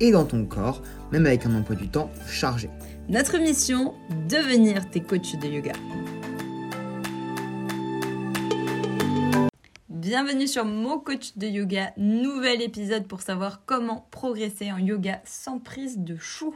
[0.00, 2.70] et dans ton corps, même avec un emploi du temps chargé.
[3.08, 3.94] Notre mission,
[4.28, 5.72] devenir tes coachs de yoga.
[9.88, 15.58] Bienvenue sur Mon Coach de Yoga, nouvel épisode pour savoir comment progresser en yoga sans
[15.58, 16.54] prise de chou.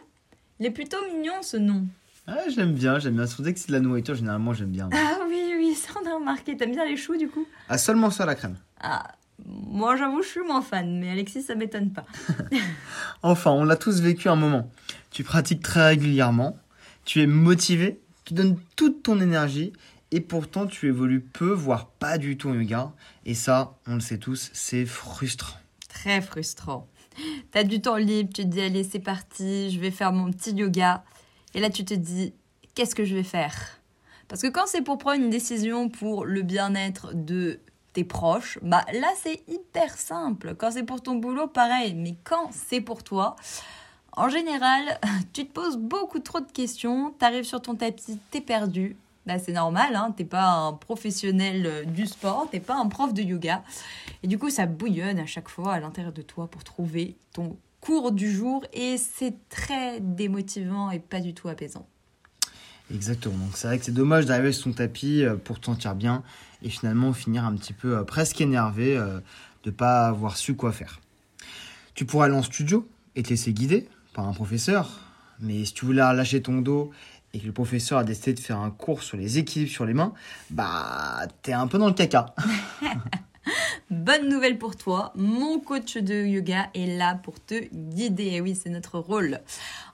[0.59, 1.85] Il est plutôt mignon ce nom.
[2.27, 3.27] Ah, j'aime bien, j'aime bien.
[3.27, 4.89] Surtout que c'est de la nourriture, généralement j'aime bien.
[4.93, 6.57] Ah oui, oui, ça on a remarqué.
[6.57, 7.47] T'aimes bien les choux du coup?
[7.69, 8.57] Ah, seulement ça la crème.
[8.81, 9.09] Ah,
[9.47, 12.07] moi j'avoue, je suis moins fan, mais Alexis, ça m'étonne pas.
[13.23, 14.71] Enfin, on l'a tous vécu un moment.
[15.11, 16.59] Tu pratiques très régulièrement,
[17.05, 19.73] tu es motivé, tu donnes toute ton énergie
[20.11, 22.93] et pourtant tu évolues peu, voire pas du tout en yoga.
[23.25, 25.59] Et ça, on le sait tous, c'est frustrant.
[25.89, 26.89] Très frustrant.
[27.51, 30.53] T'as du temps libre, tu te dis allez c'est parti, je vais faire mon petit
[30.53, 31.05] yoga.
[31.55, 32.33] Et là tu te dis
[32.75, 33.55] qu'est-ce que je vais faire?
[34.29, 37.61] Parce que quand c'est pour prendre une décision pour le bien-être de
[37.93, 40.55] tes proches, bah là c'est hyper simple.
[40.57, 41.95] Quand c'est pour ton boulot, pareil.
[41.95, 43.37] Mais quand c'est pour toi,
[44.17, 44.99] en général,
[45.33, 48.97] tu te poses beaucoup trop de questions, t'arrives sur ton tapis, t'es perdu.
[49.25, 53.15] Bah, c'est normal, hein, t'es pas un professionnel euh, du sport, t'es pas un prof
[53.15, 53.63] de yoga.
[54.25, 57.57] Et du coup, ça bouillonne à chaque fois à l'intérieur de toi pour trouver ton
[57.81, 61.87] cours du jour et c'est très démotivant et pas du tout apaisant.
[62.93, 63.37] Exactement.
[63.37, 66.23] Donc c'est vrai que c'est dommage d'arriver sur ton tapis euh, pour te sentir bien
[66.63, 69.21] et finalement finir un petit peu euh, presque énervé euh,
[69.65, 71.01] de pas avoir su quoi faire.
[71.95, 75.01] Tu pourras aller en studio et te laisser guider par un professeur,
[75.41, 76.91] mais si tu voulais relâcher ton dos
[77.35, 79.95] et que le professeur a décidé de faire un cours sur les équilibres sur les
[79.95, 80.13] mains,
[80.51, 82.35] bah t'es un peu dans le caca.
[83.93, 88.25] Bonne nouvelle pour toi, mon coach de yoga est là pour te guider.
[88.25, 89.41] Et oui, c'est notre rôle.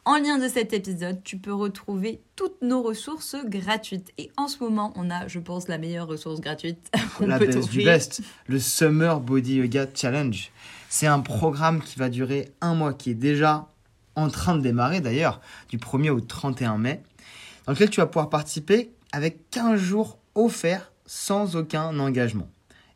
[0.05, 4.13] En lien de cet épisode, tu peux retrouver toutes nos ressources gratuites.
[4.17, 7.47] Et en ce moment, on a, je pense, la meilleure ressource gratuite qu'on La peut
[7.47, 10.53] best du best, le Summer Body Yoga Challenge.
[10.89, 13.67] C'est un programme qui va durer un mois, qui est déjà
[14.15, 17.03] en train de démarrer d'ailleurs, du 1er au 31 mai,
[17.67, 22.49] dans lequel tu vas pouvoir participer avec 15 jours offerts sans aucun engagement.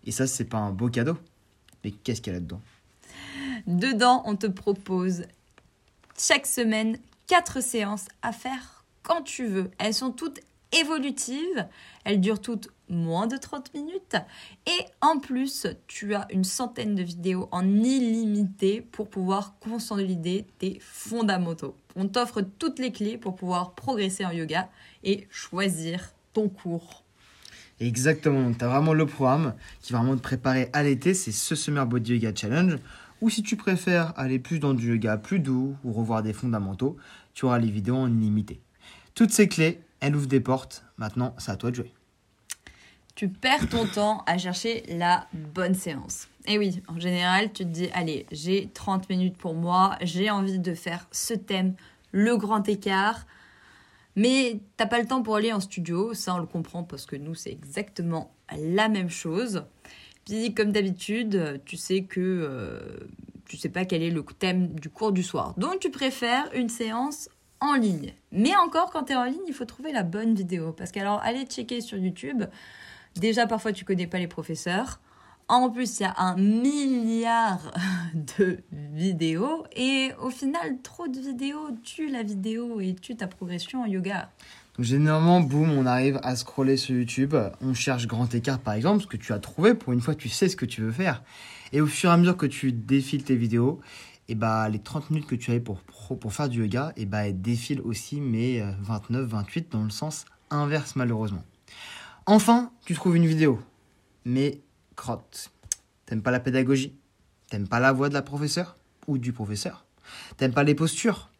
[0.07, 1.17] Et ça, c'est pas un beau cadeau.
[1.85, 2.61] Mais qu'est-ce qu'il y a là-dedans?
[3.67, 5.25] Dedans, on te propose
[6.19, 9.71] chaque semaine quatre séances à faire quand tu veux.
[9.79, 10.41] Elles sont toutes
[10.73, 11.67] évolutives,
[12.05, 14.17] elles durent toutes moins de 30 minutes
[14.67, 20.79] et en plus, tu as une centaine de vidéos en illimité pour pouvoir consolider tes
[20.81, 21.77] fondamentaux.
[21.97, 24.69] On t'offre toutes les clés pour pouvoir progresser en yoga
[25.05, 27.02] et choisir ton cours.
[27.81, 31.33] Exactement, donc tu as vraiment le programme qui va vraiment te préparer à l'été, c'est
[31.33, 32.79] ce Summer Body Yoga Challenge.
[33.23, 36.97] Ou si tu préfères aller plus dans du yoga plus doux ou revoir des fondamentaux,
[37.35, 38.61] tu auras les vidéos en illimité.
[39.15, 40.85] Toutes ces clés, elles ouvrent des portes.
[40.97, 41.93] Maintenant, c'est à toi de jouer.
[43.15, 46.27] tu perds ton temps à chercher la bonne séance.
[46.47, 50.59] Et oui, en général, tu te dis, allez, j'ai 30 minutes pour moi, j'ai envie
[50.59, 51.75] de faire ce thème,
[52.11, 53.27] le grand écart,
[54.17, 57.17] mais t'as pas le temps pour aller en studio, ça on le comprend parce que
[57.17, 59.65] nous, c'est exactement la même chose.
[60.25, 63.09] Puis, comme d'habitude, tu sais que euh,
[63.47, 65.55] tu sais pas quel est le thème du cours du soir.
[65.57, 67.29] Donc, tu préfères une séance
[67.61, 68.13] en ligne.
[68.31, 70.73] Mais encore, quand tu es en ligne, il faut trouver la bonne vidéo.
[70.73, 72.45] Parce que, alors, allez checker sur YouTube.
[73.17, 75.01] Déjà, parfois, tu connais pas les professeurs.
[75.55, 77.73] En plus, il y a un milliard
[78.15, 79.67] de vidéos.
[79.77, 84.31] Et au final, trop de vidéos tue la vidéo et tue ta progression en yoga.
[84.79, 89.07] Généralement, boum, on arrive à scroller sur YouTube, on cherche grand écart par exemple, ce
[89.07, 91.23] que tu as trouvé, pour une fois tu sais ce que tu veux faire.
[91.73, 93.79] Et au fur et à mesure que tu défiles tes vidéos,
[94.29, 95.83] et bah les 30 minutes que tu avais pour,
[96.19, 99.91] pour faire du yoga, et bah elles défilent aussi, mais euh, 29, 28 dans le
[99.91, 101.45] sens inverse malheureusement.
[102.25, 103.61] Enfin, tu trouves une vidéo,
[104.25, 104.63] mais
[104.97, 105.51] crotte.
[106.07, 106.95] T'aimes pas la pédagogie?
[107.49, 108.77] T'aimes pas la voix de la professeure?
[109.07, 109.85] Ou du professeur?
[110.37, 111.31] T'aimes pas les postures?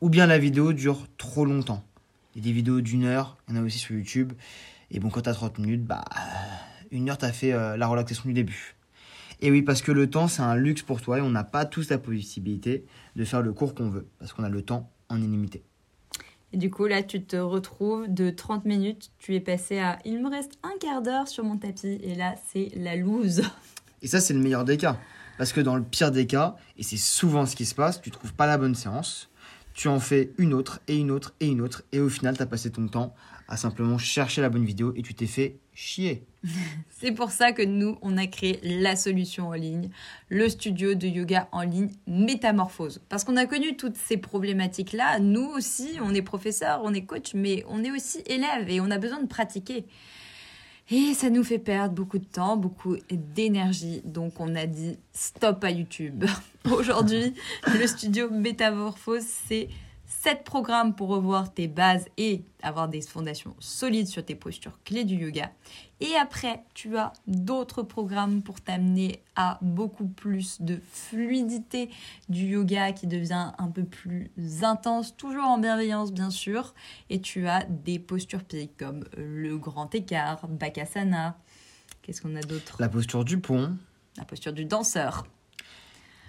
[0.00, 1.84] Ou bien la vidéo dure trop longtemps?
[2.34, 4.32] Il y a des vidéos d'une heure, il y en a aussi sur YouTube.
[4.90, 6.20] Et bon, quand t'as 30 minutes, bah, euh,
[6.90, 8.76] une heure, t'as fait euh, la relaxation du début.
[9.40, 11.64] Et oui, parce que le temps, c'est un luxe pour toi et on n'a pas
[11.64, 12.84] tous la possibilité
[13.16, 15.62] de faire le cours qu'on veut, parce qu'on a le temps en illimité.
[16.52, 20.22] Et du coup, là, tu te retrouves de 30 minutes, tu es passé à il
[20.22, 21.98] me reste un quart d'heure sur mon tapis.
[22.02, 23.42] Et là, c'est la loose.
[24.02, 24.98] Et ça, c'est le meilleur des cas.
[25.36, 28.10] Parce que dans le pire des cas, et c'est souvent ce qui se passe, tu
[28.10, 29.28] trouves pas la bonne séance,
[29.72, 31.84] tu en fais une autre et une autre et une autre.
[31.92, 33.14] Et au final, tu as passé ton temps
[33.46, 36.26] à simplement chercher la bonne vidéo et tu t'es fait chier.
[36.90, 39.90] C'est pour ça que nous, on a créé la solution en ligne,
[40.28, 43.00] le studio de yoga en ligne Métamorphose.
[43.08, 45.20] Parce qu'on a connu toutes ces problématiques-là.
[45.20, 48.90] Nous aussi, on est professeur, on est coach, mais on est aussi élève et on
[48.90, 49.84] a besoin de pratiquer.
[50.90, 54.02] Et ça nous fait perdre beaucoup de temps, beaucoup d'énergie.
[54.04, 56.24] Donc on a dit stop à YouTube.
[56.72, 57.34] Aujourd'hui,
[57.66, 59.68] le studio Métamorphose, c'est
[60.08, 65.04] 7 programmes pour revoir tes bases et avoir des fondations solides sur tes postures clés
[65.04, 65.52] du yoga.
[66.00, 71.90] Et après, tu as d'autres programmes pour t'amener à beaucoup plus de fluidité
[72.28, 74.30] du yoga qui devient un peu plus
[74.62, 76.74] intense, toujours en bienveillance bien sûr.
[77.10, 81.36] Et tu as des postures pieds comme le grand écart, Bakasana.
[82.02, 82.76] Qu'est-ce qu'on a d'autre?
[82.80, 83.76] La posture du pont.
[84.16, 85.26] La posture du danseur.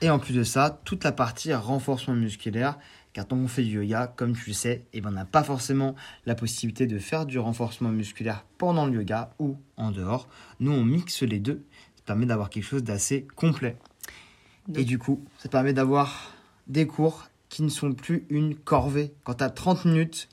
[0.01, 2.77] Et en plus de ça, toute la partie renforcement musculaire
[3.13, 5.43] car quand on fait du yoga, comme tu le sais, eh ben, on n'a pas
[5.43, 5.95] forcément
[6.25, 10.27] la possibilité de faire du renforcement musculaire pendant le yoga ou en dehors.
[10.59, 11.63] Nous, on mixe les deux.
[11.95, 13.77] Ça permet d'avoir quelque chose d'assez complet.
[14.75, 16.33] Et du coup, ça permet d'avoir
[16.67, 19.13] des cours qui ne sont plus une corvée.
[19.23, 20.29] Quand tu as 30 minutes,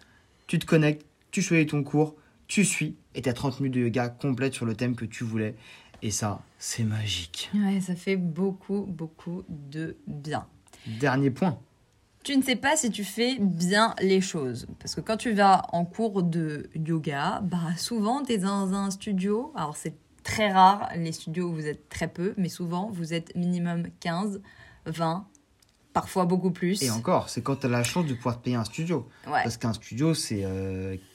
[0.46, 2.14] tu te connectes, tu choisis ton cours,
[2.46, 5.24] tu suis et tu as 30 minutes de yoga complète sur le thème que tu
[5.24, 5.54] voulais.
[6.02, 7.50] Et ça, c'est magique.
[7.54, 10.46] Ouais, ça fait beaucoup, beaucoup de bien.
[10.86, 11.58] Dernier point
[12.26, 14.66] tu ne sais pas si tu fais bien les choses.
[14.80, 18.90] Parce que quand tu vas en cours de yoga, bah souvent tu es dans un
[18.90, 19.52] studio.
[19.54, 19.94] Alors c'est
[20.24, 24.40] très rare les studios où vous êtes très peu, mais souvent vous êtes minimum 15,
[24.86, 25.24] 20,
[25.92, 26.82] parfois beaucoup plus.
[26.82, 29.08] Et encore, c'est quand tu as la chance de pouvoir te payer un studio.
[29.24, 30.44] Parce qu'un studio c'est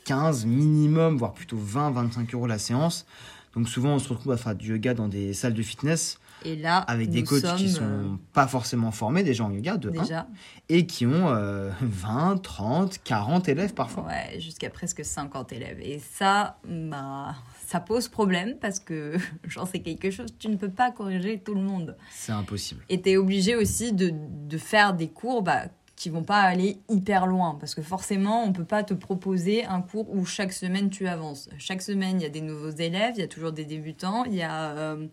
[0.06, 3.06] 15 euh, minimum, voire plutôt 20, 25 euros la séance.
[3.54, 6.56] Donc souvent on se retrouve à faire du yoga dans des salles de fitness et
[6.56, 10.28] là, avec des coachs qui sont euh, pas forcément formés déjà en yoga, de déjà.
[10.70, 11.34] et qui ont
[11.82, 14.06] 20, 30, 40 élèves parfois.
[14.06, 15.80] Ouais, jusqu'à presque 50 élèves.
[15.82, 17.36] Et ça, bah,
[17.72, 19.16] ça pose problème parce que
[19.48, 21.96] j'en sais quelque chose, tu ne peux pas corriger tout le monde.
[22.12, 22.84] C'est impossible.
[22.90, 25.64] Et tu es obligé aussi de, de, faire des cours bah,
[25.96, 29.82] qui vont pas aller hyper loin parce que forcément on peut pas te proposer un
[29.82, 31.50] cours où chaque semaine tu avances.
[31.58, 34.36] Chaque semaine il y a des nouveaux élèves, il y a toujours des débutants, il
[34.36, 35.08] y a euh, euh,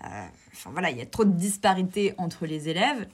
[0.00, 3.06] enfin voilà, il y a trop de disparités entre les élèves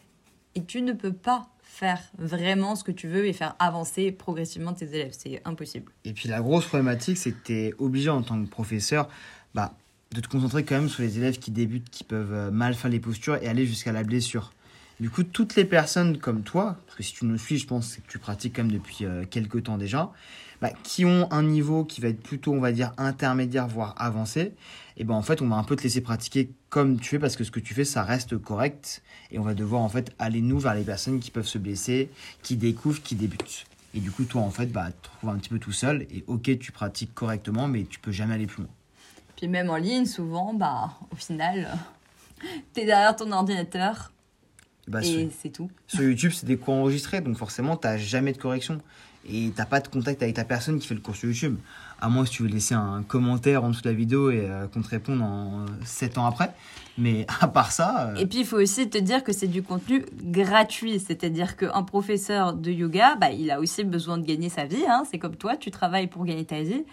[0.54, 4.74] et tu ne peux pas faire vraiment ce que tu veux et faire avancer progressivement
[4.74, 5.14] tes élèves.
[5.18, 5.90] C'est impossible.
[6.04, 9.08] Et puis la grosse problématique, c'est que tu es obligé en tant que professeur
[9.54, 9.74] bah,
[10.12, 12.90] de te concentrer quand même sur les élèves qui débutent, qui peuvent euh, mal faire
[12.90, 14.52] les postures et aller jusqu'à la blessure.
[15.02, 17.96] Du coup, toutes les personnes comme toi, parce que si tu nous suis, je pense
[17.96, 20.12] que tu pratiques quand même depuis euh, quelques temps déjà,
[20.60, 24.52] bah, qui ont un niveau qui va être plutôt, on va dire, intermédiaire, voire avancé,
[24.96, 27.34] et ben en fait, on va un peu te laisser pratiquer comme tu es parce
[27.34, 29.02] que ce que tu fais, ça reste correct.
[29.32, 32.08] Et on va devoir en fait aller nous vers les personnes qui peuvent se blesser,
[32.44, 33.66] qui découvrent, qui débutent.
[33.94, 36.06] Et du coup, toi, en fait, bah, tu un petit peu tout seul.
[36.12, 38.70] Et ok, tu pratiques correctement, mais tu peux jamais aller plus loin.
[39.34, 41.76] Puis même en ligne, souvent, bah, au final,
[42.72, 44.12] tu es derrière ton ordinateur.
[44.88, 45.70] Bah, et c'est tout.
[45.86, 48.80] Sur YouTube, c'est des cours enregistrés, donc forcément, tu n'as jamais de correction
[49.28, 51.56] et t'as pas de contact avec ta personne qui fait le cours sur YouTube.
[52.00, 54.66] À moins que tu veux laisser un commentaire en dessous de la vidéo et euh,
[54.66, 56.52] qu'on te réponde en 7 ans après.
[56.98, 58.08] Mais à part ça.
[58.08, 60.98] Euh, et puis il faut aussi te dire que c'est du contenu gratuit.
[60.98, 64.84] C'est-à-dire qu'un professeur de yoga, bah, il a aussi besoin de gagner sa vie.
[64.88, 65.04] Hein.
[65.08, 66.84] C'est comme toi, tu travailles pour gagner ta vie.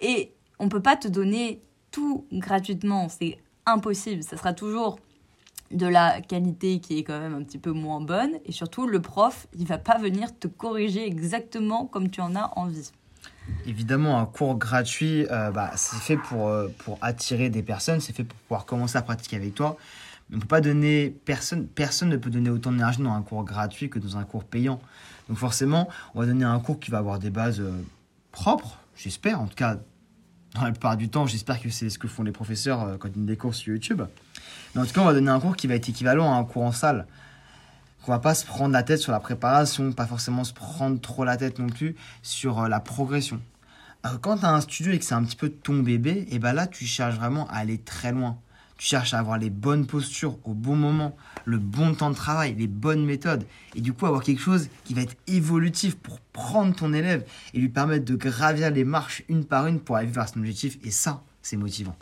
[0.00, 3.08] Et on peut pas te donner tout gratuitement.
[3.08, 4.22] C'est impossible.
[4.22, 5.00] Ça sera toujours
[5.72, 9.00] de la qualité qui est quand même un petit peu moins bonne et surtout le
[9.00, 12.90] prof il va pas venir te corriger exactement comme tu en as envie.
[13.66, 18.12] Évidemment, un cours gratuit, euh, bah, c'est fait pour, euh, pour attirer des personnes, c'est
[18.12, 19.76] fait pour pouvoir commencer à pratiquer avec toi.
[20.32, 23.90] on peut pas donner, personne, personne ne peut donner autant d'énergie dans un cours gratuit
[23.90, 24.80] que dans un cours payant.
[25.28, 27.72] Donc forcément, on va donner un cours qui va avoir des bases euh,
[28.32, 29.40] propres, j'espère.
[29.40, 29.78] En tout cas,
[30.54, 33.14] dans la plupart du temps, j'espère que c'est ce que font les professeurs quand ils
[33.14, 34.02] donnent des cours sur YouTube.
[34.74, 36.44] Mais en tout cas, on va donner un cours qui va être équivalent à un
[36.44, 37.06] cours en salle.
[38.06, 41.24] On va pas se prendre la tête sur la préparation, pas forcément se prendre trop
[41.24, 43.40] la tête non plus sur euh, la progression.
[44.06, 46.38] Euh, quand tu as un studio et que c'est un petit peu ton bébé, et
[46.38, 48.38] ben là, tu cherches vraiment à aller très loin.
[48.76, 51.14] Tu cherches à avoir les bonnes postures au bon moment,
[51.44, 53.44] le bon temps de travail, les bonnes méthodes.
[53.76, 57.24] Et du coup, avoir quelque chose qui va être évolutif pour prendre ton élève
[57.54, 60.78] et lui permettre de gravir les marches une par une pour arriver vers son objectif.
[60.82, 61.94] Et ça, c'est motivant.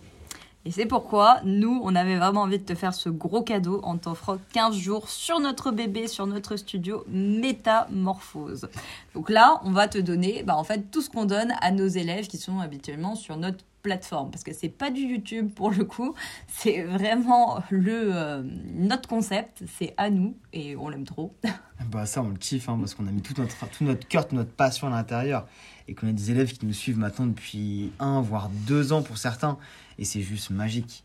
[0.67, 3.97] Et c'est pourquoi nous, on avait vraiment envie de te faire ce gros cadeau en
[3.97, 8.69] t'offrant 15 jours sur notre bébé, sur notre studio Métamorphose.
[9.15, 11.87] Donc là, on va te donner bah, en fait tout ce qu'on donne à nos
[11.87, 15.85] élèves qui sont habituellement sur notre plateforme parce que c'est pas du YouTube pour le
[15.85, 16.15] coup,
[16.49, 18.43] c'est vraiment le euh,
[18.75, 21.35] notre concept, c'est à nous et on l'aime trop.
[21.91, 24.29] Bah ça on le kiffe hein, parce qu'on a mis tout notre, tout notre cœur,
[24.29, 25.49] toute notre passion à l'intérieur
[25.89, 29.17] et qu'on a des élèves qui nous suivent maintenant depuis un voire deux ans pour
[29.17, 29.57] certains
[29.99, 31.05] et c'est juste magique.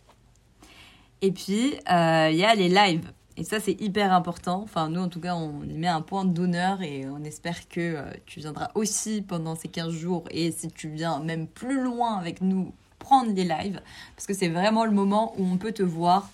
[1.22, 3.10] Et puis euh, il y a les lives.
[3.38, 4.62] Et ça, c'est hyper important.
[4.64, 7.80] Enfin, nous, en tout cas, on y met un point d'honneur et on espère que
[7.80, 10.24] euh, tu viendras aussi pendant ces 15 jours.
[10.32, 13.82] Et si tu viens même plus loin avec nous, prendre les lives.
[14.16, 16.30] Parce que c'est vraiment le moment où on peut te voir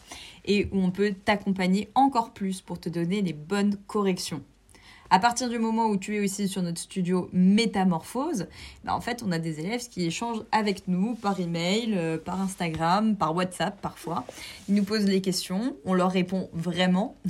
[0.45, 4.41] et où on peut t'accompagner encore plus pour te donner les bonnes corrections.
[5.13, 8.47] À partir du moment où tu es aussi sur notre studio Métamorphose,
[8.85, 12.39] bah en fait, on a des élèves qui échangent avec nous par email, euh, par
[12.39, 14.25] Instagram, par WhatsApp parfois.
[14.69, 17.17] Ils nous posent les questions, on leur répond vraiment.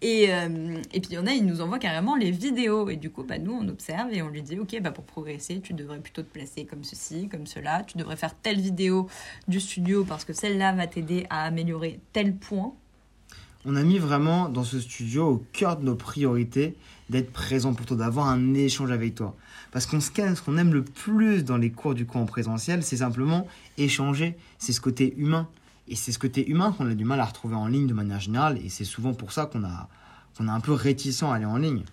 [0.00, 2.88] Et, euh, et puis il y en a, ils nous envoient carrément les vidéos.
[2.88, 5.60] Et du coup, bah, nous, on observe et on lui dit, OK, bah, pour progresser,
[5.60, 7.82] tu devrais plutôt te placer comme ceci, comme cela.
[7.82, 9.08] Tu devrais faire telle vidéo
[9.48, 12.74] du studio parce que celle-là va t'aider à améliorer tel point.
[13.64, 16.74] On a mis vraiment dans ce studio au cœur de nos priorités
[17.10, 19.36] d'être présent pour toi, d'avoir un échange avec toi.
[19.70, 22.82] Parce qu'on scanne, ce qu'on aime le plus dans les cours du coup en présentiel,
[22.82, 23.46] c'est simplement
[23.78, 25.46] échanger, c'est ce côté humain.
[25.86, 28.18] Et c'est ce côté humain qu'on a du mal à retrouver en ligne de manière
[28.18, 29.88] générale, et c'est souvent pour ça qu'on a,
[30.40, 31.84] un peu réticent à aller en ligne.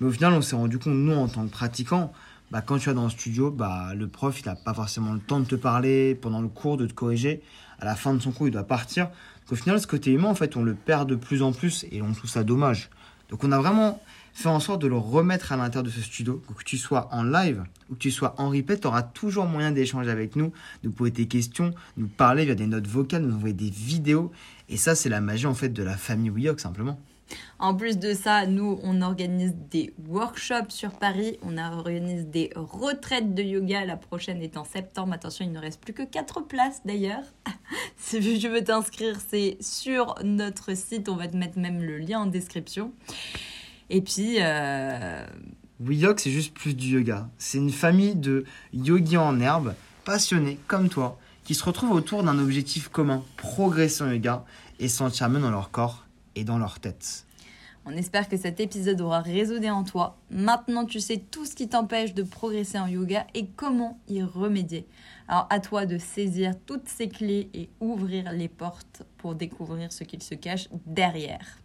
[0.00, 2.12] Mais au final, on s'est rendu compte, nous, en tant que pratiquants,
[2.50, 5.20] bah, quand tu es dans le studio, bah, le prof, il n'a pas forcément le
[5.20, 7.40] temps de te parler pendant le cours, de te corriger.
[7.78, 9.08] À la fin de son cours, il doit partir.
[9.46, 11.86] Donc, au final, ce côté humain, en fait, on le perd de plus en plus
[11.92, 12.90] et on trouve ça dommage.
[13.30, 14.00] Donc, on a vraiment
[14.34, 16.42] fait en sorte de le remettre à l'intérieur de ce studio.
[16.58, 19.70] Que tu sois en live ou que tu sois en replay, tu auras toujours moyen
[19.70, 23.54] d'échanger avec nous, de poser tes questions, nous parler via des notes vocales, nous envoyer
[23.54, 24.32] des vidéos.
[24.68, 27.00] Et ça, c'est la magie en fait de la famille WeHog simplement.
[27.58, 33.34] En plus de ça, nous, on organise des workshops sur Paris, on organise des retraites
[33.34, 33.84] de yoga.
[33.84, 35.14] La prochaine est en septembre.
[35.14, 37.24] Attention, il ne reste plus que 4 places d'ailleurs.
[37.96, 41.08] si tu veux t'inscrire, c'est sur notre site.
[41.08, 42.92] On va te mettre même le lien en description.
[43.90, 44.36] Et puis...
[44.40, 45.26] Euh...
[46.16, 47.28] C'est juste plus du yoga.
[47.36, 49.74] C'est une famille de yogis en herbe,
[50.06, 54.46] passionnés comme toi, qui se retrouvent autour d'un objectif commun, progresser en yoga
[54.78, 56.05] et sentir mieux dans leur corps
[56.44, 57.26] dans leur tête.
[57.88, 60.18] On espère que cet épisode aura résonné en toi.
[60.28, 64.88] Maintenant, tu sais tout ce qui t'empêche de progresser en yoga et comment y remédier.
[65.28, 70.02] Alors, à toi de saisir toutes ces clés et ouvrir les portes pour découvrir ce
[70.02, 71.60] qu'il se cache derrière.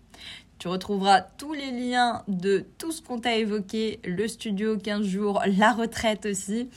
[0.60, 5.42] Tu retrouveras tous les liens de tout ce qu'on t'a évoqué, le studio 15 jours,
[5.48, 6.70] la retraite aussi,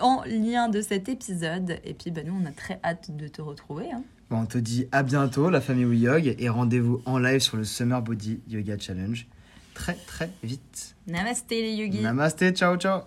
[0.00, 1.78] en lien de cet épisode.
[1.84, 3.92] Et puis, bah, nous, on a très hâte de te retrouver.
[3.92, 4.02] Hein.
[4.30, 7.64] Bon, on te dit à bientôt, la famille WeYog, et rendez-vous en live sur le
[7.64, 9.26] Summer Body Yoga Challenge
[9.80, 10.94] très très vite.
[11.06, 12.02] Namasté les yogis.
[12.02, 13.02] Namasté, ciao ciao.